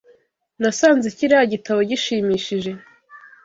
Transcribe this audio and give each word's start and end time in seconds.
Nasanze 0.61 1.07
kiriya 1.17 1.45
gitabo 1.53 1.79
gishimishije. 1.89 2.71